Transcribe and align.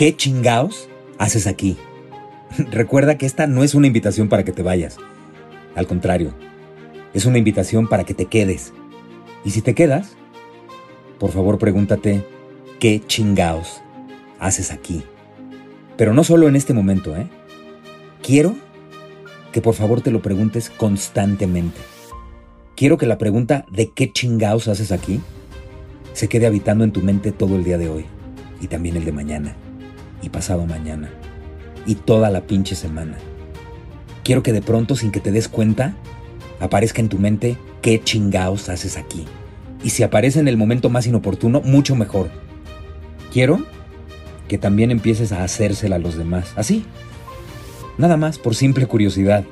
¿Qué 0.00 0.16
chingaos 0.16 0.88
haces 1.18 1.46
aquí? 1.46 1.76
Recuerda 2.70 3.18
que 3.18 3.26
esta 3.26 3.46
no 3.46 3.62
es 3.62 3.74
una 3.74 3.86
invitación 3.86 4.30
para 4.30 4.46
que 4.46 4.52
te 4.52 4.62
vayas. 4.62 4.96
Al 5.74 5.86
contrario, 5.86 6.32
es 7.12 7.26
una 7.26 7.36
invitación 7.36 7.86
para 7.86 8.04
que 8.04 8.14
te 8.14 8.24
quedes. 8.24 8.72
Y 9.44 9.50
si 9.50 9.60
te 9.60 9.74
quedas, 9.74 10.16
por 11.18 11.32
favor 11.32 11.58
pregúntate, 11.58 12.24
¿qué 12.78 13.02
chingaos 13.06 13.82
haces 14.38 14.72
aquí? 14.72 15.02
Pero 15.98 16.14
no 16.14 16.24
solo 16.24 16.48
en 16.48 16.56
este 16.56 16.72
momento, 16.72 17.14
¿eh? 17.14 17.28
Quiero 18.22 18.54
que 19.52 19.60
por 19.60 19.74
favor 19.74 20.00
te 20.00 20.10
lo 20.10 20.22
preguntes 20.22 20.70
constantemente. 20.70 21.78
Quiero 22.74 22.96
que 22.96 23.04
la 23.04 23.18
pregunta 23.18 23.66
de 23.70 23.90
qué 23.90 24.10
chingaos 24.10 24.66
haces 24.66 24.92
aquí 24.92 25.20
se 26.14 26.30
quede 26.30 26.46
habitando 26.46 26.84
en 26.84 26.92
tu 26.92 27.02
mente 27.02 27.32
todo 27.32 27.54
el 27.56 27.64
día 27.64 27.76
de 27.76 27.90
hoy 27.90 28.06
y 28.62 28.66
también 28.66 28.96
el 28.96 29.04
de 29.04 29.12
mañana 29.12 29.56
y 30.22 30.28
pasado 30.28 30.66
mañana 30.66 31.10
y 31.86 31.94
toda 31.94 32.30
la 32.30 32.42
pinche 32.42 32.74
semana. 32.74 33.16
Quiero 34.22 34.42
que 34.42 34.52
de 34.52 34.62
pronto, 34.62 34.96
sin 34.96 35.10
que 35.10 35.20
te 35.20 35.32
des 35.32 35.48
cuenta, 35.48 35.94
aparezca 36.60 37.00
en 37.00 37.08
tu 37.08 37.18
mente 37.18 37.56
qué 37.82 38.00
chingaos 38.02 38.68
haces 38.68 38.96
aquí. 38.96 39.24
Y 39.82 39.90
si 39.90 40.02
aparece 40.02 40.40
en 40.40 40.48
el 40.48 40.56
momento 40.56 40.90
más 40.90 41.06
inoportuno, 41.06 41.62
mucho 41.62 41.96
mejor. 41.96 42.30
Quiero 43.32 43.64
que 44.46 44.58
también 44.58 44.90
empieces 44.90 45.32
a 45.32 45.42
hacérsela 45.42 45.96
a 45.96 46.00
los 46.00 46.16
demás. 46.16 46.52
Así. 46.56 46.84
Nada 47.98 48.16
más 48.16 48.38
por 48.38 48.54
simple 48.54 48.86
curiosidad. 48.86 49.44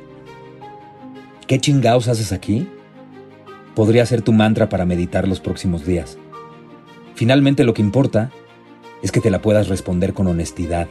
¿Qué 1.46 1.58
chingaos 1.58 2.08
haces 2.08 2.32
aquí? 2.32 2.68
Podría 3.74 4.04
ser 4.04 4.22
tu 4.22 4.32
mantra 4.32 4.68
para 4.68 4.84
meditar 4.84 5.26
los 5.26 5.40
próximos 5.40 5.86
días. 5.86 6.18
Finalmente 7.14 7.64
lo 7.64 7.74
que 7.74 7.82
importa 7.82 8.30
es 9.02 9.12
que 9.12 9.20
te 9.20 9.30
la 9.30 9.42
puedas 9.42 9.68
responder 9.68 10.12
con 10.14 10.26
honestidad 10.26 10.88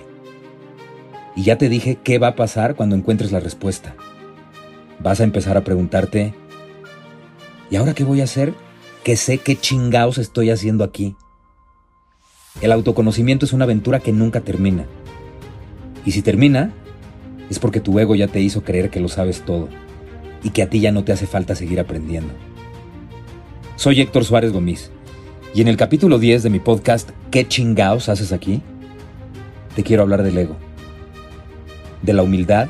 y 1.35 1.43
ya 1.43 1.57
te 1.57 1.69
dije 1.69 1.99
qué 2.03 2.17
va 2.17 2.29
a 2.29 2.35
pasar 2.35 2.75
cuando 2.75 2.95
encuentres 2.95 3.31
la 3.31 3.39
respuesta. 3.39 3.95
Vas 4.99 5.21
a 5.21 5.23
empezar 5.23 5.55
a 5.55 5.63
preguntarte, 5.63 6.33
¿y 7.69 7.75
ahora 7.75 7.93
qué 7.93 8.03
voy 8.03 8.21
a 8.21 8.23
hacer? 8.23 8.55
Que 9.03 9.15
sé 9.15 9.37
qué 9.37 9.55
chingaos 9.55 10.17
estoy 10.17 10.49
haciendo 10.49 10.83
aquí. 10.83 11.15
El 12.59 12.71
autoconocimiento 12.71 13.45
es 13.45 13.53
una 13.53 13.65
aventura 13.65 13.99
que 13.99 14.11
nunca 14.11 14.41
termina. 14.41 14.87
Y 16.05 16.11
si 16.11 16.23
termina, 16.23 16.73
es 17.51 17.59
porque 17.59 17.81
tu 17.81 17.99
ego 17.99 18.15
ya 18.15 18.27
te 18.27 18.41
hizo 18.41 18.63
creer 18.63 18.89
que 18.89 18.99
lo 18.99 19.07
sabes 19.07 19.41
todo 19.41 19.69
y 20.41 20.49
que 20.49 20.63
a 20.63 20.69
ti 20.69 20.79
ya 20.79 20.91
no 20.91 21.03
te 21.03 21.11
hace 21.11 21.27
falta 21.27 21.53
seguir 21.53 21.79
aprendiendo. 21.79 22.33
Soy 23.75 24.01
Héctor 24.01 24.25
Suárez 24.25 24.51
Gómez 24.51 24.91
y 25.53 25.61
en 25.61 25.67
el 25.67 25.77
capítulo 25.77 26.19
10 26.19 26.43
de 26.43 26.49
mi 26.49 26.59
podcast 26.59 27.09
¿Qué 27.31 27.47
chingaos 27.47 28.09
haces 28.09 28.31
aquí? 28.31 28.61
Te 29.75 29.83
quiero 29.83 30.03
hablar 30.03 30.23
del 30.23 30.37
ego 30.37 30.57
de 32.01 32.13
la 32.13 32.23
humildad 32.23 32.69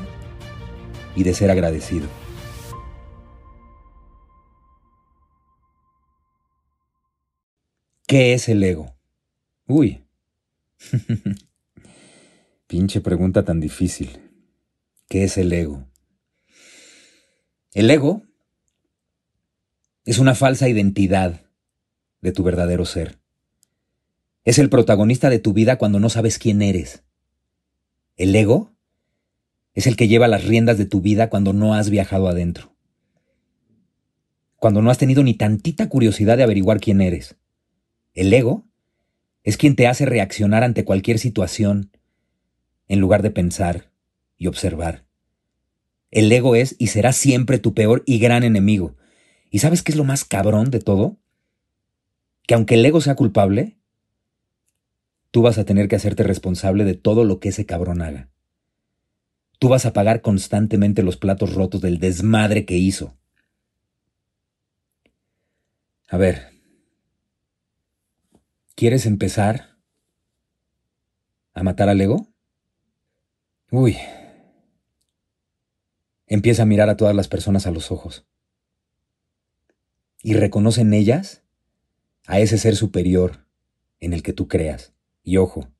y 1.14 1.22
de 1.22 1.34
ser 1.34 1.50
agradecido. 1.50 2.08
¿Qué 8.06 8.32
es 8.32 8.48
el 8.48 8.62
ego? 8.62 8.96
Uy. 9.66 10.04
Pinche 12.66 13.00
pregunta 13.00 13.44
tan 13.44 13.60
difícil. 13.60 14.18
¿Qué 15.08 15.24
es 15.24 15.36
el 15.36 15.52
ego? 15.52 15.86
El 17.74 17.90
ego 17.90 18.22
es 20.04 20.18
una 20.18 20.34
falsa 20.34 20.68
identidad 20.68 21.47
de 22.20 22.32
tu 22.32 22.42
verdadero 22.42 22.84
ser. 22.84 23.18
Es 24.44 24.58
el 24.58 24.70
protagonista 24.70 25.30
de 25.30 25.38
tu 25.38 25.52
vida 25.52 25.76
cuando 25.76 26.00
no 26.00 26.08
sabes 26.08 26.38
quién 26.38 26.62
eres. 26.62 27.04
El 28.16 28.34
ego 28.34 28.72
es 29.74 29.86
el 29.86 29.96
que 29.96 30.08
lleva 30.08 30.26
las 30.26 30.44
riendas 30.44 30.78
de 30.78 30.86
tu 30.86 31.00
vida 31.00 31.30
cuando 31.30 31.52
no 31.52 31.74
has 31.74 31.90
viajado 31.90 32.28
adentro. 32.28 32.74
Cuando 34.56 34.82
no 34.82 34.90
has 34.90 34.98
tenido 34.98 35.22
ni 35.22 35.34
tantita 35.34 35.88
curiosidad 35.88 36.36
de 36.36 36.42
averiguar 36.42 36.80
quién 36.80 37.00
eres. 37.00 37.36
El 38.14 38.32
ego 38.32 38.66
es 39.44 39.56
quien 39.56 39.76
te 39.76 39.86
hace 39.86 40.04
reaccionar 40.04 40.64
ante 40.64 40.84
cualquier 40.84 41.18
situación 41.18 41.92
en 42.88 43.00
lugar 43.00 43.22
de 43.22 43.30
pensar 43.30 43.92
y 44.36 44.46
observar. 44.46 45.04
El 46.10 46.32
ego 46.32 46.56
es 46.56 46.74
y 46.78 46.88
será 46.88 47.12
siempre 47.12 47.58
tu 47.58 47.74
peor 47.74 48.02
y 48.06 48.18
gran 48.18 48.42
enemigo. 48.42 48.96
¿Y 49.50 49.60
sabes 49.60 49.82
qué 49.82 49.92
es 49.92 49.96
lo 49.96 50.04
más 50.04 50.24
cabrón 50.24 50.70
de 50.70 50.80
todo? 50.80 51.18
Que 52.48 52.54
aunque 52.54 52.74
el 52.74 52.84
ego 52.84 53.00
sea 53.00 53.14
culpable, 53.14 53.78
tú 55.30 55.42
vas 55.42 55.58
a 55.58 55.64
tener 55.64 55.86
que 55.86 55.94
hacerte 55.94 56.24
responsable 56.24 56.82
de 56.82 56.94
todo 56.94 57.22
lo 57.22 57.38
que 57.38 57.50
ese 57.50 57.64
cabrón 57.64 58.02
haga 58.02 58.28
tú 59.58 59.68
vas 59.68 59.86
a 59.86 59.92
pagar 59.92 60.22
constantemente 60.22 61.02
los 61.02 61.16
platos 61.16 61.54
rotos 61.54 61.80
del 61.80 61.98
desmadre 61.98 62.64
que 62.64 62.76
hizo. 62.76 63.16
A 66.08 66.16
ver, 66.16 66.52
¿quieres 68.74 69.04
empezar 69.04 69.76
a 71.54 71.62
matar 71.62 71.88
al 71.88 72.00
ego? 72.00 72.28
Uy, 73.70 73.98
empieza 76.26 76.62
a 76.62 76.66
mirar 76.66 76.88
a 76.88 76.96
todas 76.96 77.14
las 77.14 77.28
personas 77.28 77.66
a 77.66 77.70
los 77.70 77.90
ojos 77.90 78.26
y 80.22 80.34
reconoce 80.34 80.80
en 80.80 80.94
ellas 80.94 81.42
a 82.28 82.40
ese 82.40 82.58
ser 82.58 82.76
superior 82.76 83.46
en 84.00 84.12
el 84.12 84.22
que 84.22 84.34
tú 84.34 84.48
creas. 84.48 84.92
Y 85.24 85.38
ojo, 85.38 85.70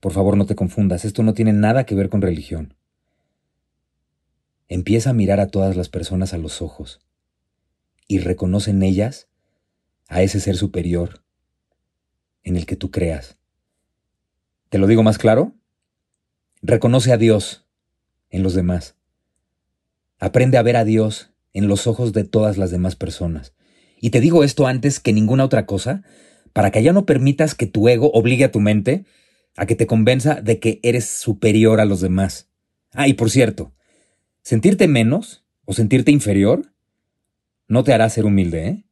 por 0.00 0.12
favor 0.12 0.36
no 0.36 0.46
te 0.46 0.56
confundas, 0.56 1.04
esto 1.04 1.22
no 1.22 1.32
tiene 1.32 1.52
nada 1.52 1.86
que 1.86 1.94
ver 1.94 2.10
con 2.10 2.20
religión. 2.20 2.74
Empieza 4.68 5.10
a 5.10 5.14
mirar 5.14 5.38
a 5.38 5.46
todas 5.46 5.76
las 5.76 5.88
personas 5.88 6.34
a 6.34 6.38
los 6.38 6.60
ojos 6.60 7.00
y 8.08 8.18
reconoce 8.18 8.72
en 8.72 8.82
ellas 8.82 9.28
a 10.08 10.22
ese 10.22 10.40
ser 10.40 10.56
superior 10.56 11.22
en 12.42 12.56
el 12.56 12.66
que 12.66 12.74
tú 12.74 12.90
creas. 12.90 13.38
¿Te 14.70 14.78
lo 14.78 14.88
digo 14.88 15.04
más 15.04 15.18
claro? 15.18 15.54
Reconoce 16.62 17.12
a 17.12 17.16
Dios 17.16 17.64
en 18.28 18.42
los 18.42 18.54
demás. 18.54 18.96
Aprende 20.18 20.58
a 20.58 20.62
ver 20.62 20.76
a 20.76 20.84
Dios 20.84 21.30
en 21.52 21.68
los 21.68 21.86
ojos 21.86 22.12
de 22.12 22.24
todas 22.24 22.58
las 22.58 22.72
demás 22.72 22.96
personas. 22.96 23.54
Y 24.02 24.10
te 24.10 24.20
digo 24.20 24.44
esto 24.44 24.66
antes 24.66 25.00
que 25.00 25.14
ninguna 25.14 25.46
otra 25.46 25.64
cosa, 25.64 26.02
para 26.52 26.70
que 26.70 26.82
ya 26.82 26.92
no 26.92 27.06
permitas 27.06 27.54
que 27.54 27.66
tu 27.66 27.88
ego 27.88 28.10
obligue 28.12 28.44
a 28.44 28.52
tu 28.52 28.60
mente 28.60 29.06
a 29.56 29.64
que 29.64 29.76
te 29.76 29.86
convenza 29.86 30.42
de 30.42 30.58
que 30.58 30.78
eres 30.82 31.06
superior 31.08 31.80
a 31.80 31.86
los 31.86 32.02
demás. 32.02 32.50
Ah, 32.92 33.08
y 33.08 33.14
por 33.14 33.30
cierto, 33.30 33.72
Sentirte 34.42 34.88
menos 34.88 35.44
o 35.64 35.72
sentirte 35.72 36.10
inferior 36.10 36.72
no 37.68 37.84
te 37.84 37.92
hará 37.92 38.08
ser 38.10 38.24
humilde, 38.24 38.66
¿eh? 38.66 38.84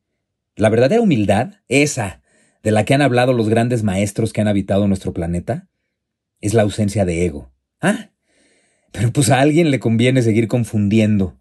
La 0.55 0.69
verdadera 0.69 1.03
humildad, 1.03 1.55
esa 1.69 2.23
de 2.63 2.71
la 2.71 2.85
que 2.85 2.95
han 2.95 3.03
hablado 3.03 3.33
los 3.33 3.49
grandes 3.49 3.83
maestros 3.83 4.33
que 4.33 4.41
han 4.41 4.49
habitado 4.49 4.87
nuestro 4.87 5.13
planeta, 5.13 5.69
es 6.41 6.55
la 6.55 6.63
ausencia 6.63 7.05
de 7.05 7.25
ego. 7.25 7.53
Ah, 7.81 8.11
pero 8.93 9.13
pues 9.13 9.31
a 9.31 9.41
alguien 9.41 9.71
le 9.71 9.81
conviene 9.81 10.23
seguir 10.23 10.47
confundiendo 10.47 11.40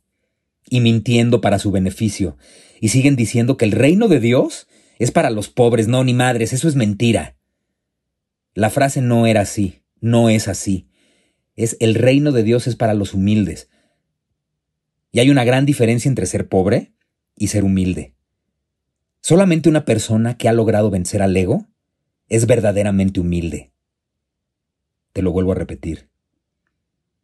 y 0.69 0.81
mintiendo 0.81 1.42
para 1.42 1.60
su 1.60 1.71
beneficio, 1.71 2.38
y 2.80 2.89
siguen 2.89 3.16
diciendo 3.16 3.57
que 3.57 3.66
el 3.66 3.71
reino 3.71 4.07
de 4.07 4.19
Dios 4.19 4.68
es 4.98 5.12
para 5.12 5.30
los 5.30 5.50
pobres, 5.50 5.88
no, 5.88 6.04
ni 6.04 6.13
madres, 6.13 6.54
eso 6.54 6.68
es 6.68 6.75
mentira. 6.75 7.36
La 8.54 8.69
frase 8.69 9.01
no 9.01 9.27
era 9.27 9.42
así, 9.42 9.81
no 10.01 10.30
es 10.30 10.48
así. 10.48 10.88
Es 11.56 11.77
el 11.80 11.95
reino 11.95 12.31
de 12.31 12.44
Dios 12.44 12.68
es 12.68 12.75
para 12.75 12.94
los 12.94 13.13
humildes, 13.13 13.69
y 15.12 15.19
hay 15.19 15.30
una 15.30 15.44
gran 15.44 15.66
diferencia 15.66 16.07
entre 16.07 16.25
ser 16.25 16.48
pobre 16.48 16.94
y 17.36 17.48
ser 17.48 17.63
humilde. 17.63 18.13
Solamente 19.21 19.69
una 19.69 19.86
persona 19.86 20.38
que 20.38 20.48
ha 20.48 20.54
logrado 20.54 20.89
vencer 20.89 21.21
al 21.21 21.36
ego 21.36 21.68
es 22.27 22.45
verdaderamente 22.45 23.19
humilde. 23.19 23.71
Te 25.13 25.21
lo 25.21 25.31
vuelvo 25.31 25.51
a 25.51 25.56
repetir. 25.56 26.10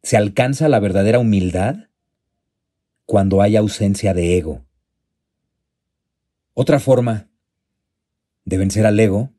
Se 0.02 0.16
alcanza 0.16 0.68
la 0.68 0.80
verdadera 0.80 1.18
humildad 1.18 1.88
cuando 3.06 3.40
hay 3.40 3.56
ausencia 3.56 4.12
de 4.12 4.36
ego. 4.36 4.66
Otra 6.54 6.80
forma 6.80 7.28
de 8.44 8.58
vencer 8.58 8.84
al 8.84 8.98
ego 8.98 9.32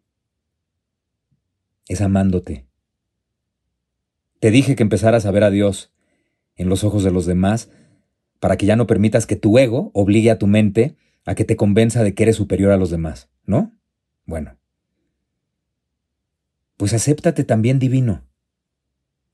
es 1.88 2.02
amándote. 2.02 2.66
Te 4.40 4.52
dije 4.52 4.76
que 4.76 4.84
empezaras 4.84 5.26
a 5.26 5.32
ver 5.32 5.44
a 5.44 5.50
Dios 5.50 5.92
en 6.56 6.70
los 6.70 6.84
ojos 6.84 7.04
de 7.04 7.12
los 7.12 7.26
demás 7.26 7.70
para 8.40 8.58
que 8.58 8.66
ya 8.66 8.76
no 8.76 8.88
permitas 8.88 9.26
que 9.26 9.36
tu 9.36 9.58
ego 9.58 9.92
obligue 9.94 10.32
a 10.32 10.38
tu 10.38 10.48
mente 10.48 10.96
a 11.26 11.36
que 11.36 11.44
te 11.44 11.58
convenza 11.58 12.04
de 12.04 12.14
que 12.14 12.24
eres 12.24 12.38
superior 12.38 12.72
a 12.72 12.78
los 12.78 12.90
demás, 12.90 13.30
¿no? 13.46 13.74
Bueno. 14.26 14.58
Pues 16.78 16.94
acéptate 16.94 17.44
también 17.44 17.80
divino. 17.80 18.24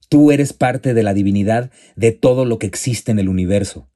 Tú 0.10 0.32
eres 0.32 0.54
parte 0.54 0.94
de 0.94 1.04
la 1.04 1.14
divinidad 1.14 1.72
de 1.96 2.12
todo 2.12 2.46
lo 2.46 2.58
que 2.58 2.68
existe 2.68 3.12
en 3.12 3.20
el 3.20 3.30
universo. 3.30 3.90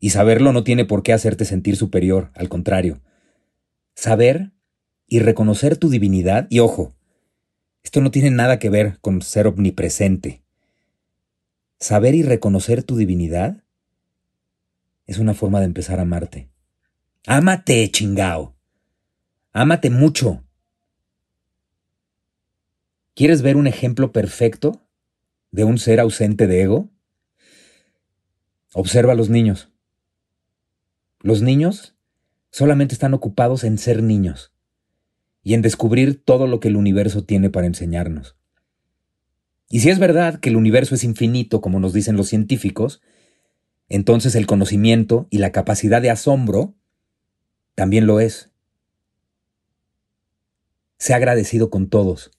Y 0.00 0.10
saberlo 0.10 0.52
no 0.52 0.64
tiene 0.64 0.84
por 0.84 1.02
qué 1.02 1.12
hacerte 1.12 1.44
sentir 1.44 1.76
superior, 1.76 2.30
al 2.34 2.48
contrario. 2.48 3.00
Saber 3.94 4.50
y 5.06 5.20
reconocer 5.20 5.76
tu 5.76 5.90
divinidad, 5.90 6.46
y 6.50 6.60
ojo, 6.60 6.94
esto 7.82 8.00
no 8.00 8.10
tiene 8.10 8.30
nada 8.30 8.58
que 8.58 8.70
ver 8.70 8.98
con 9.00 9.22
ser 9.22 9.46
omnipresente. 9.46 10.42
Saber 11.78 12.14
y 12.14 12.22
reconocer 12.22 12.82
tu 12.82 12.96
divinidad 12.96 13.62
es 15.06 15.18
una 15.18 15.34
forma 15.34 15.60
de 15.60 15.66
empezar 15.66 15.98
a 15.98 16.02
amarte. 16.02 16.50
Ámate, 17.26 17.90
chingao. 17.90 18.54
Ámate 19.52 19.90
mucho. 19.90 20.44
¿Quieres 23.14 23.42
ver 23.42 23.56
un 23.56 23.66
ejemplo 23.66 24.12
perfecto 24.12 24.86
de 25.50 25.64
un 25.64 25.78
ser 25.78 26.00
ausente 26.00 26.46
de 26.46 26.62
ego? 26.62 26.88
Observa 28.72 29.12
a 29.12 29.16
los 29.16 29.28
niños. 29.28 29.69
Los 31.22 31.42
niños 31.42 31.94
solamente 32.50 32.94
están 32.94 33.14
ocupados 33.14 33.64
en 33.64 33.78
ser 33.78 34.02
niños 34.02 34.52
y 35.42 35.54
en 35.54 35.62
descubrir 35.62 36.22
todo 36.22 36.46
lo 36.46 36.60
que 36.60 36.68
el 36.68 36.76
universo 36.76 37.24
tiene 37.24 37.50
para 37.50 37.66
enseñarnos. 37.66 38.36
Y 39.68 39.80
si 39.80 39.90
es 39.90 39.98
verdad 39.98 40.40
que 40.40 40.48
el 40.48 40.56
universo 40.56 40.94
es 40.94 41.04
infinito, 41.04 41.60
como 41.60 41.78
nos 41.78 41.92
dicen 41.92 42.16
los 42.16 42.28
científicos, 42.28 43.02
entonces 43.88 44.34
el 44.34 44.46
conocimiento 44.46 45.26
y 45.30 45.38
la 45.38 45.52
capacidad 45.52 46.02
de 46.02 46.10
asombro 46.10 46.74
también 47.74 48.06
lo 48.06 48.18
es. 48.18 48.50
Sé 50.98 51.14
agradecido 51.14 51.70
con 51.70 51.88
todos. 51.88 52.30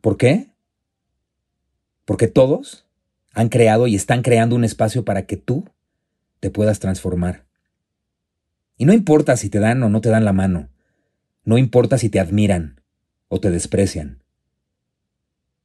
¿Por 0.00 0.16
qué? 0.16 0.50
Porque 2.04 2.28
todos 2.28 2.86
han 3.32 3.48
creado 3.48 3.86
y 3.86 3.94
están 3.96 4.22
creando 4.22 4.54
un 4.54 4.64
espacio 4.64 5.04
para 5.04 5.26
que 5.26 5.36
tú 5.36 5.64
te 6.42 6.50
puedas 6.50 6.80
transformar. 6.80 7.46
Y 8.76 8.84
no 8.84 8.92
importa 8.92 9.36
si 9.36 9.48
te 9.48 9.60
dan 9.60 9.80
o 9.84 9.88
no 9.88 10.00
te 10.00 10.08
dan 10.08 10.24
la 10.24 10.32
mano, 10.32 10.70
no 11.44 11.56
importa 11.56 11.98
si 11.98 12.08
te 12.08 12.18
admiran 12.18 12.80
o 13.28 13.38
te 13.38 13.48
desprecian. 13.48 14.24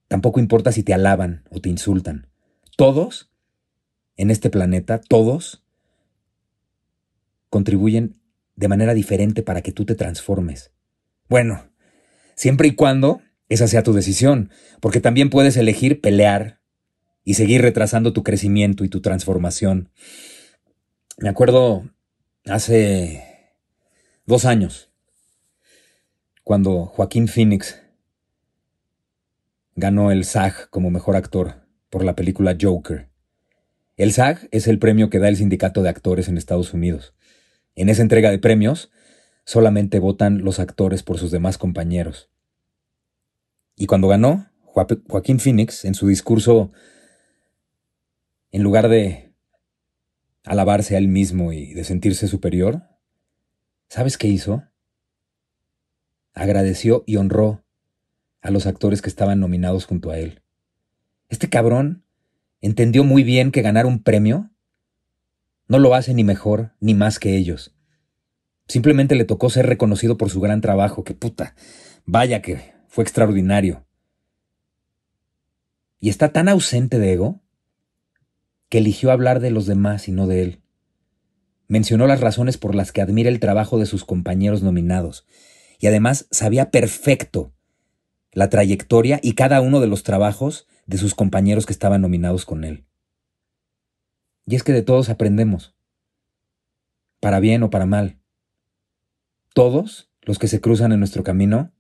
Tampoco 0.07 0.39
importa 0.39 0.71
si 0.71 0.83
te 0.83 0.93
alaban 0.93 1.43
o 1.49 1.61
te 1.61 1.69
insultan. 1.69 2.27
Todos, 2.75 3.31
en 4.17 4.29
este 4.29 4.51
planeta, 4.51 5.01
todos, 5.01 5.63
contribuyen 7.49 8.21
de 8.55 8.67
manera 8.67 8.93
diferente 8.93 9.41
para 9.41 9.63
que 9.63 9.71
tú 9.71 9.83
te 9.83 9.95
transformes. 9.95 10.69
Bueno, 11.27 11.71
siempre 12.35 12.67
y 12.67 12.75
cuando 12.75 13.21
esa 13.49 13.67
sea 13.67 13.81
tu 13.81 13.93
decisión, 13.93 14.51
porque 14.79 15.01
también 15.01 15.31
puedes 15.31 15.57
elegir 15.57 16.01
pelear 16.01 16.59
y 17.23 17.33
seguir 17.33 17.63
retrasando 17.63 18.13
tu 18.13 18.21
crecimiento 18.21 18.85
y 18.85 18.89
tu 18.89 19.01
transformación. 19.01 19.89
Me 21.19 21.29
acuerdo 21.29 21.89
hace 22.45 23.23
dos 24.27 24.45
años, 24.45 24.91
cuando 26.43 26.85
Joaquín 26.85 27.27
Phoenix 27.27 27.81
ganó 29.75 30.11
el 30.11 30.25
SAG 30.25 30.69
como 30.69 30.91
mejor 30.91 31.15
actor 31.15 31.65
por 31.89 32.03
la 32.03 32.15
película 32.15 32.55
Joker. 32.61 33.09
El 33.95 34.13
SAG 34.13 34.47
es 34.51 34.67
el 34.67 34.77
premio 34.77 35.09
que 35.09 35.17
da 35.17 35.27
el 35.27 35.37
sindicato 35.37 35.81
de 35.81 35.89
actores 35.89 36.27
en 36.27 36.37
Estados 36.37 36.75
Unidos. 36.75 37.15
En 37.73 37.89
esa 37.89 38.03
entrega 38.03 38.29
de 38.29 38.37
premios, 38.37 38.91
solamente 39.43 39.97
votan 39.97 40.43
los 40.43 40.59
actores 40.59 41.01
por 41.01 41.17
sus 41.17 41.31
demás 41.31 41.57
compañeros. 41.57 42.29
Y 43.75 43.87
cuando 43.87 44.07
ganó, 44.07 44.51
Joaquín 44.61 45.39
Phoenix, 45.39 45.83
en 45.83 45.95
su 45.95 46.07
discurso, 46.07 46.71
en 48.51 48.61
lugar 48.61 48.87
de 48.87 49.26
alabarse 50.47 50.95
a 50.95 50.97
él 50.97 51.07
mismo 51.07 51.51
y 51.51 51.73
de 51.73 51.83
sentirse 51.83 52.27
superior, 52.27 52.83
¿sabes 53.89 54.17
qué 54.17 54.27
hizo? 54.27 54.63
agradeció 56.33 57.03
y 57.07 57.15
honró 57.15 57.63
a 58.41 58.51
los 58.51 58.67
actores 58.67 59.01
que 59.01 59.09
estaban 59.09 59.39
nominados 59.39 59.85
junto 59.85 60.11
a 60.11 60.19
él. 60.19 60.43
Este 61.29 61.49
cabrón 61.49 62.03
entendió 62.61 63.03
muy 63.03 63.23
bien 63.23 63.51
que 63.51 63.63
ganar 63.63 63.87
un 63.87 64.03
premio 64.03 64.51
no 65.67 65.79
lo 65.79 65.95
hace 65.95 66.13
ni 66.13 66.23
mejor 66.23 66.73
ni 66.79 66.93
más 66.93 67.19
que 67.19 67.35
ellos. 67.35 67.75
Simplemente 68.67 69.15
le 69.15 69.25
tocó 69.25 69.49
ser 69.49 69.65
reconocido 69.65 70.17
por 70.17 70.29
su 70.29 70.39
gran 70.39 70.61
trabajo, 70.61 71.03
que 71.03 71.13
puta, 71.13 71.55
vaya 72.05 72.41
que 72.41 72.73
fue 72.87 73.03
extraordinario. 73.03 73.85
Y 75.99 76.09
está 76.09 76.31
tan 76.31 76.47
ausente 76.47 76.99
de 76.99 77.13
ego 77.13 77.41
que 78.69 78.79
eligió 78.79 79.11
hablar 79.11 79.39
de 79.39 79.51
los 79.51 79.65
demás 79.65 80.07
y 80.07 80.11
no 80.11 80.27
de 80.27 80.41
él. 80.41 80.61
Mencionó 81.67 82.07
las 82.07 82.21
razones 82.21 82.57
por 82.57 82.75
las 82.75 82.91
que 82.91 83.01
admira 83.01 83.29
el 83.29 83.39
trabajo 83.39 83.77
de 83.77 83.85
sus 83.85 84.05
compañeros 84.05 84.63
nominados 84.63 85.25
y 85.79 85.87
además 85.87 86.27
sabía 86.31 86.71
perfecto 86.71 87.53
la 88.31 88.49
trayectoria 88.49 89.19
y 89.21 89.33
cada 89.33 89.61
uno 89.61 89.79
de 89.79 89.87
los 89.87 90.03
trabajos 90.03 90.67
de 90.85 90.97
sus 90.97 91.15
compañeros 91.15 91.65
que 91.65 91.73
estaban 91.73 92.01
nominados 92.01 92.45
con 92.45 92.63
él. 92.63 92.85
Y 94.45 94.55
es 94.55 94.63
que 94.63 94.73
de 94.73 94.81
todos 94.81 95.09
aprendemos, 95.09 95.75
para 97.19 97.39
bien 97.39 97.63
o 97.63 97.69
para 97.69 97.85
mal. 97.85 98.19
Todos 99.53 100.09
los 100.21 100.39
que 100.39 100.47
se 100.47 100.61
cruzan 100.61 100.91
en 100.91 100.99
nuestro 100.99 101.23
camino 101.23 101.73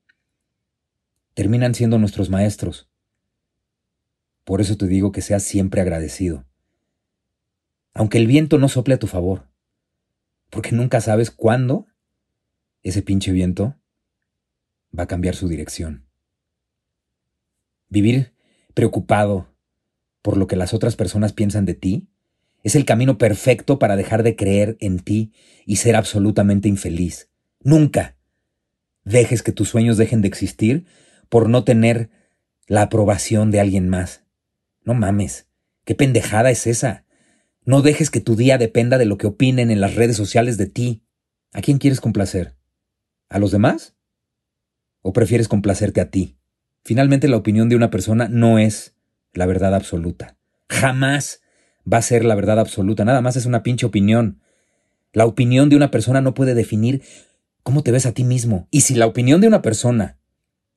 terminan 1.33 1.75
siendo 1.75 1.99
nuestros 1.99 2.29
maestros. 2.29 2.89
Por 4.43 4.59
eso 4.59 4.77
te 4.77 4.87
digo 4.87 5.11
que 5.11 5.21
seas 5.21 5.43
siempre 5.43 5.81
agradecido. 5.81 6.46
Aunque 7.97 8.19
el 8.19 8.27
viento 8.27 8.59
no 8.59 8.69
sople 8.69 8.93
a 8.93 8.99
tu 8.99 9.07
favor, 9.07 9.47
porque 10.51 10.71
nunca 10.71 11.01
sabes 11.01 11.31
cuándo 11.31 11.87
ese 12.83 13.01
pinche 13.01 13.31
viento 13.31 13.75
va 14.97 15.03
a 15.03 15.07
cambiar 15.07 15.35
su 15.35 15.47
dirección. 15.47 16.05
Vivir 17.89 18.33
preocupado 18.75 19.51
por 20.21 20.37
lo 20.37 20.45
que 20.45 20.55
las 20.55 20.75
otras 20.75 20.95
personas 20.95 21.33
piensan 21.33 21.65
de 21.65 21.73
ti 21.73 22.07
es 22.61 22.75
el 22.75 22.85
camino 22.85 23.17
perfecto 23.17 23.79
para 23.79 23.95
dejar 23.95 24.21
de 24.21 24.35
creer 24.35 24.77
en 24.79 24.99
ti 24.99 25.33
y 25.65 25.77
ser 25.77 25.95
absolutamente 25.95 26.69
infeliz. 26.69 27.31
Nunca 27.61 28.15
dejes 29.05 29.41
que 29.41 29.51
tus 29.51 29.69
sueños 29.69 29.97
dejen 29.97 30.21
de 30.21 30.27
existir 30.27 30.85
por 31.29 31.49
no 31.49 31.63
tener 31.63 32.11
la 32.67 32.83
aprobación 32.83 33.49
de 33.49 33.59
alguien 33.59 33.89
más. 33.89 34.23
No 34.83 34.93
mames, 34.93 35.47
qué 35.83 35.95
pendejada 35.95 36.51
es 36.51 36.67
esa. 36.67 37.06
No 37.67 37.81
dejes 37.81 38.09
que 38.09 38.21
tu 38.21 38.37
día 38.37 38.57
dependa 38.57 38.97
de 38.97 39.03
lo 39.03 39.17
que 39.17 39.27
opinen 39.27 39.71
en 39.71 39.81
las 39.81 39.95
redes 39.95 40.15
sociales 40.15 40.57
de 40.57 40.67
ti. 40.67 41.03
¿A 41.51 41.59
quién 41.59 41.79
quieres 41.79 41.99
complacer? 41.99 42.55
¿A 43.27 43.39
los 43.39 43.51
demás? 43.51 43.93
¿O 45.01 45.11
prefieres 45.11 45.49
complacerte 45.49 45.99
a 45.99 46.09
ti? 46.09 46.37
Finalmente 46.85 47.27
la 47.27 47.35
opinión 47.35 47.67
de 47.67 47.75
una 47.75 47.89
persona 47.89 48.29
no 48.29 48.57
es 48.57 48.95
la 49.33 49.45
verdad 49.45 49.75
absoluta. 49.75 50.37
Jamás 50.69 51.41
va 51.83 51.97
a 51.97 52.01
ser 52.01 52.23
la 52.23 52.35
verdad 52.35 52.57
absoluta, 52.57 53.03
nada 53.03 53.19
más 53.19 53.35
es 53.35 53.45
una 53.45 53.63
pinche 53.63 53.85
opinión. 53.85 54.39
La 55.11 55.25
opinión 55.25 55.67
de 55.67 55.75
una 55.75 55.91
persona 55.91 56.21
no 56.21 56.33
puede 56.33 56.55
definir 56.55 57.01
cómo 57.63 57.83
te 57.83 57.91
ves 57.91 58.05
a 58.05 58.13
ti 58.13 58.23
mismo. 58.23 58.69
Y 58.71 58.81
si 58.81 58.95
la 58.95 59.07
opinión 59.07 59.41
de 59.41 59.49
una 59.49 59.61
persona 59.61 60.19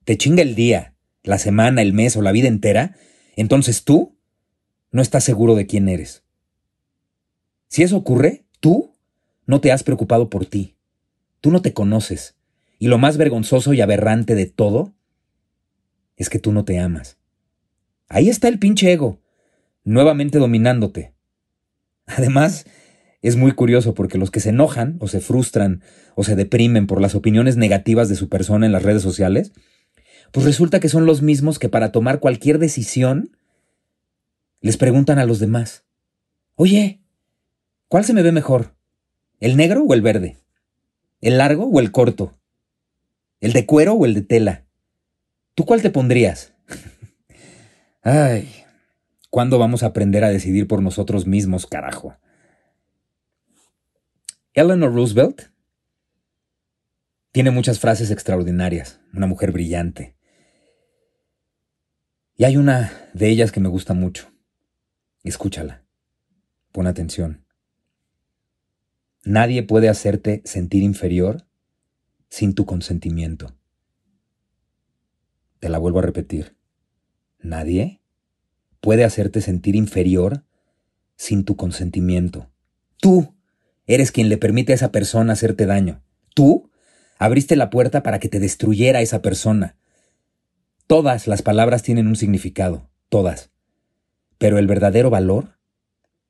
te 0.04 0.18
chinga 0.18 0.42
el 0.42 0.56
día, 0.56 0.96
la 1.22 1.38
semana, 1.38 1.82
el 1.82 1.92
mes 1.92 2.16
o 2.16 2.22
la 2.22 2.32
vida 2.32 2.48
entera, 2.48 2.96
entonces 3.36 3.84
tú 3.84 4.18
no 4.90 5.02
estás 5.02 5.22
seguro 5.22 5.54
de 5.54 5.68
quién 5.68 5.88
eres. 5.88 6.24
Si 7.70 7.84
eso 7.84 7.96
ocurre, 7.96 8.44
tú 8.58 8.92
no 9.46 9.60
te 9.60 9.70
has 9.70 9.84
preocupado 9.84 10.28
por 10.28 10.44
ti. 10.44 10.74
Tú 11.40 11.52
no 11.52 11.62
te 11.62 11.72
conoces. 11.72 12.34
Y 12.80 12.88
lo 12.88 12.98
más 12.98 13.16
vergonzoso 13.16 13.72
y 13.72 13.80
aberrante 13.80 14.34
de 14.34 14.46
todo 14.46 14.92
es 16.16 16.28
que 16.28 16.40
tú 16.40 16.50
no 16.52 16.64
te 16.64 16.80
amas. 16.80 17.16
Ahí 18.08 18.28
está 18.28 18.48
el 18.48 18.58
pinche 18.58 18.90
ego, 18.92 19.20
nuevamente 19.84 20.38
dominándote. 20.38 21.14
Además, 22.06 22.66
es 23.22 23.36
muy 23.36 23.52
curioso 23.52 23.94
porque 23.94 24.18
los 24.18 24.32
que 24.32 24.40
se 24.40 24.48
enojan 24.48 24.96
o 24.98 25.06
se 25.06 25.20
frustran 25.20 25.82
o 26.16 26.24
se 26.24 26.34
deprimen 26.34 26.88
por 26.88 27.00
las 27.00 27.14
opiniones 27.14 27.56
negativas 27.56 28.08
de 28.08 28.16
su 28.16 28.28
persona 28.28 28.66
en 28.66 28.72
las 28.72 28.82
redes 28.82 29.02
sociales, 29.02 29.52
pues 30.32 30.44
resulta 30.44 30.80
que 30.80 30.88
son 30.88 31.06
los 31.06 31.22
mismos 31.22 31.60
que 31.60 31.68
para 31.68 31.92
tomar 31.92 32.18
cualquier 32.18 32.58
decisión 32.58 33.36
les 34.60 34.76
preguntan 34.76 35.20
a 35.20 35.24
los 35.24 35.38
demás, 35.38 35.84
oye, 36.56 36.99
¿cuál 37.90 38.04
se 38.04 38.14
me 38.14 38.22
ve 38.22 38.30
mejor? 38.30 38.76
¿El 39.40 39.56
negro 39.56 39.82
o 39.82 39.92
el 39.92 40.00
verde? 40.00 40.38
¿El 41.20 41.38
largo 41.38 41.66
o 41.66 41.80
el 41.80 41.90
corto? 41.90 42.38
¿El 43.40 43.52
de 43.52 43.66
cuero 43.66 43.94
o 43.94 44.06
el 44.06 44.14
de 44.14 44.22
tela? 44.22 44.64
¿Tú 45.54 45.66
cuál 45.66 45.82
te 45.82 45.90
pondrías? 45.90 46.54
Ay, 48.02 48.48
¿cuándo 49.28 49.58
vamos 49.58 49.82
a 49.82 49.86
aprender 49.86 50.24
a 50.24 50.30
decidir 50.30 50.68
por 50.68 50.82
nosotros 50.82 51.26
mismos, 51.26 51.66
carajo? 51.66 52.16
Eleanor 54.54 54.94
Roosevelt 54.94 55.50
tiene 57.32 57.50
muchas 57.50 57.80
frases 57.80 58.12
extraordinarias, 58.12 59.00
una 59.12 59.26
mujer 59.26 59.50
brillante. 59.50 60.16
Y 62.36 62.44
hay 62.44 62.56
una 62.56 63.10
de 63.14 63.28
ellas 63.28 63.50
que 63.50 63.60
me 63.60 63.68
gusta 63.68 63.94
mucho. 63.94 64.32
Escúchala. 65.24 65.84
Pon 66.70 66.86
atención. 66.86 67.44
Nadie 69.22 69.62
puede 69.62 69.88
hacerte 69.88 70.40
sentir 70.44 70.82
inferior 70.82 71.46
sin 72.30 72.54
tu 72.54 72.64
consentimiento. 72.64 73.54
Te 75.58 75.68
la 75.68 75.78
vuelvo 75.78 75.98
a 75.98 76.02
repetir. 76.02 76.56
Nadie 77.38 78.00
puede 78.80 79.04
hacerte 79.04 79.42
sentir 79.42 79.76
inferior 79.76 80.44
sin 81.16 81.44
tu 81.44 81.56
consentimiento. 81.56 82.50
Tú 82.96 83.34
eres 83.86 84.10
quien 84.10 84.30
le 84.30 84.38
permite 84.38 84.72
a 84.72 84.76
esa 84.76 84.90
persona 84.90 85.34
hacerte 85.34 85.66
daño. 85.66 86.02
Tú 86.34 86.70
abriste 87.18 87.56
la 87.56 87.68
puerta 87.68 88.02
para 88.02 88.20
que 88.20 88.28
te 88.30 88.40
destruyera 88.40 89.02
esa 89.02 89.20
persona. 89.20 89.76
Todas 90.86 91.26
las 91.26 91.42
palabras 91.42 91.82
tienen 91.82 92.06
un 92.06 92.16
significado, 92.16 92.88
todas. 93.10 93.50
Pero 94.38 94.58
el 94.58 94.66
verdadero 94.66 95.10
valor 95.10 95.58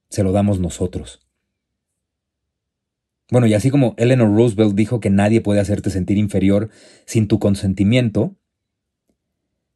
se 0.09 0.25
lo 0.25 0.33
damos 0.33 0.59
nosotros. 0.59 1.30
Bueno, 3.31 3.47
y 3.47 3.55
así 3.55 3.71
como 3.71 3.95
Eleanor 3.97 4.35
Roosevelt 4.35 4.75
dijo 4.75 5.01
que 5.01 5.11
nadie 5.11 5.41
puede 5.41 5.61
hacerte 5.61 5.91
sentir 5.91 6.19
inferior 6.19 6.71
sin 7.07 7.29
tu 7.29 7.39
consentimiento, 7.39 8.37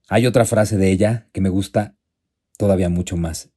hay 0.09 0.27
otra 0.27 0.45
frase 0.45 0.77
de 0.77 0.91
ella 0.91 1.29
que 1.33 1.41
me 1.41 1.49
gusta 1.49 1.95
todavía 2.59 2.89
mucho 2.89 3.17
más. 3.17 3.51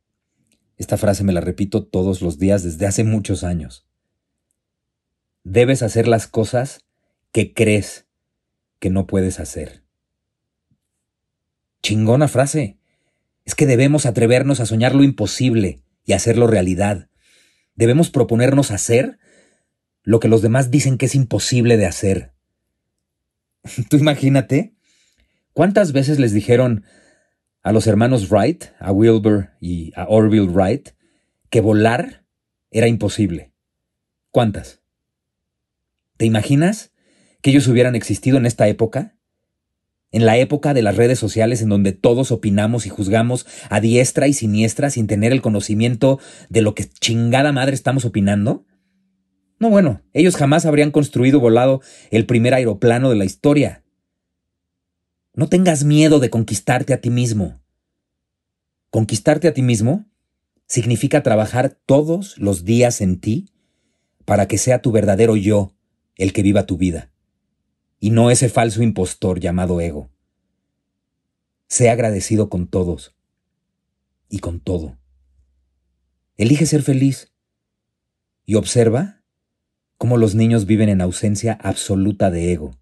Esta 0.78 0.98
frase 0.98 1.24
me 1.24 1.34
la 1.34 1.42
repito 1.42 1.84
todos 1.84 2.22
los 2.22 2.38
días 2.38 2.64
desde 2.64 2.86
hace 2.86 3.04
muchos 3.04 3.44
años. 3.44 3.88
Debes 5.44 5.82
hacer 5.82 6.08
las 6.08 6.28
cosas 6.28 6.86
que 7.32 7.54
crees 7.54 8.06
que 8.80 8.90
no 8.90 9.08
puedes 9.08 9.40
hacer. 9.40 9.84
Chingona 11.82 12.28
frase. 12.28 12.78
Es 13.46 13.56
que 13.56 13.66
debemos 13.66 14.06
atrevernos 14.06 14.60
a 14.60 14.66
soñar 14.66 14.94
lo 14.94 15.04
imposible 15.04 15.82
y 16.06 16.14
hacerlo 16.14 16.48
realidad. 16.48 17.10
Debemos 17.76 18.10
proponernos 18.10 18.72
hacer 18.72 19.20
lo 20.08 20.22
que 20.22 20.30
los 20.30 20.42
demás 20.42 20.72
dicen 20.72 20.98
que 20.98 21.08
es 21.08 21.16
imposible 21.16 21.76
de 21.76 21.86
hacer. 21.86 22.32
Tú 23.90 23.98
imagínate, 23.98 24.74
¿cuántas 25.52 25.92
veces 25.92 26.18
les 26.18 26.32
dijeron 26.32 26.86
a 27.62 27.74
los 27.74 27.88
hermanos 27.88 28.30
Wright, 28.30 28.68
a 28.80 28.94
Wilbur 28.94 29.50
y 29.60 29.92
a 29.98 30.06
Orville 30.08 30.48
Wright, 30.48 30.92
que 31.50 31.60
volar 31.60 32.24
era 32.72 32.88
imposible? 32.88 33.52
¿Cuántas? 34.32 34.80
¿Te 36.16 36.24
imaginas 36.24 36.94
que 37.42 37.50
ellos 37.50 37.68
hubieran 37.68 37.94
existido 37.94 38.38
en 38.38 38.46
esta 38.46 38.70
época? 38.70 39.18
En 40.14 40.26
la 40.26 40.38
época 40.38 40.74
de 40.74 40.84
las 40.84 40.96
redes 40.96 41.20
sociales 41.20 41.62
en 41.62 41.68
donde 41.68 41.92
todos 41.92 42.32
opinamos 42.32 42.86
y 42.86 42.90
juzgamos 42.90 43.46
a 43.70 43.82
diestra 43.82 44.30
y 44.30 44.34
siniestra 44.34 44.90
sin 44.90 45.06
tener 45.06 45.34
el 45.34 45.42
conocimiento 45.42 46.18
de 46.48 46.62
lo 46.62 46.76
que 46.76 46.86
chingada 46.86 47.52
madre 47.52 47.76
estamos 47.76 48.06
opinando? 48.06 48.66
No, 49.60 49.70
bueno, 49.70 50.02
ellos 50.14 50.36
jamás 50.36 50.66
habrían 50.66 50.92
construido 50.92 51.40
volado 51.40 51.82
el 52.12 52.26
primer 52.26 52.54
aeroplano 52.54 53.10
de 53.10 53.16
la 53.16 53.26
historia. 53.26 53.84
No 55.34 55.50
tengas 55.50 55.84
miedo 55.84 56.20
de 56.20 56.30
conquistarte 56.30 56.94
a 56.94 57.02
ti 57.02 57.10
mismo. 57.10 57.60
Conquistarte 58.90 59.48
a 59.48 59.54
ti 59.54 59.62
mismo 59.62 60.06
significa 60.68 61.24
trabajar 61.24 61.78
todos 61.86 62.38
los 62.38 62.66
días 62.66 63.02
en 63.02 63.20
ti 63.20 63.50
para 64.26 64.48
que 64.48 64.58
sea 64.58 64.82
tu 64.82 64.92
verdadero 64.92 65.36
yo 65.36 65.74
el 66.16 66.34
que 66.34 66.42
viva 66.44 66.66
tu 66.66 66.78
vida 66.78 67.12
y 68.00 68.12
no 68.12 68.30
ese 68.30 68.50
falso 68.50 68.84
impostor 68.84 69.40
llamado 69.40 69.82
ego. 69.82 70.10
Sé 71.68 71.90
agradecido 71.90 72.50
con 72.50 72.68
todos 72.68 73.16
y 74.30 74.40
con 74.40 74.60
todo. 74.60 74.98
Elige 76.38 76.66
ser 76.66 76.84
feliz 76.84 77.32
y 78.46 78.56
observa 78.56 79.17
cómo 79.98 80.18
los 80.18 80.36
niños 80.36 80.66
viven 80.66 80.90
en 80.90 81.02
ausencia 81.02 81.58
absoluta 81.62 82.32
de 82.32 82.52
ego. 82.52 82.78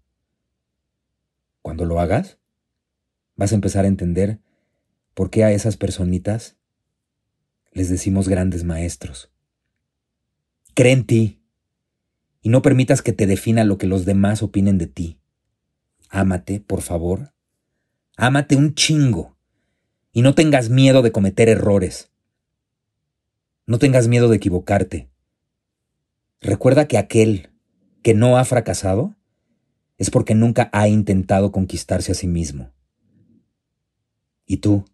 Cuando 1.62 1.84
lo 1.84 2.00
hagas, 2.00 2.38
vas 3.36 3.52
a 3.52 3.54
empezar 3.54 3.84
a 3.84 3.88
entender 3.88 4.38
por 5.14 5.30
qué 5.30 5.44
a 5.44 5.50
esas 5.50 5.76
personitas 5.76 6.56
les 7.72 7.88
decimos 7.88 8.28
grandes 8.28 8.64
maestros. 8.64 9.30
Cree 10.74 10.92
en 10.92 11.06
ti 11.06 11.40
y 12.42 12.48
no 12.48 12.62
permitas 12.62 13.02
que 13.02 13.12
te 13.12 13.26
defina 13.26 13.64
lo 13.64 13.78
que 13.78 13.86
los 13.86 14.04
demás 14.04 14.42
opinen 14.42 14.78
de 14.78 14.86
ti. 14.86 15.18
Ámate, 16.10 16.60
por 16.60 16.82
favor. 16.82 17.32
Ámate 18.16 18.56
un 18.56 18.74
chingo. 18.74 19.36
Y 20.12 20.22
no 20.22 20.34
tengas 20.34 20.70
miedo 20.70 21.02
de 21.02 21.12
cometer 21.12 21.48
errores. 21.48 22.10
No 23.66 23.78
tengas 23.78 24.06
miedo 24.08 24.28
de 24.28 24.36
equivocarte. 24.36 25.08
Recuerda 26.40 26.86
que 26.86 26.98
aquel 26.98 27.50
que 28.02 28.14
no 28.14 28.38
ha 28.38 28.44
fracasado 28.44 29.16
es 29.98 30.10
porque 30.10 30.34
nunca 30.34 30.68
ha 30.72 30.88
intentado 30.88 31.52
conquistarse 31.52 32.12
a 32.12 32.14
sí 32.14 32.26
mismo. 32.26 32.72
¿Y 34.44 34.58
tú? 34.58 34.84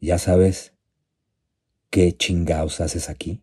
¿Ya 0.00 0.18
sabes 0.18 0.72
qué 1.90 2.16
chingaos 2.16 2.80
haces 2.80 3.08
aquí? 3.08 3.42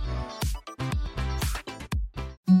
Thank 2.51 2.59
you. 2.59 2.60